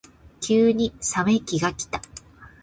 [0.41, 2.01] 急に冷め期がきた。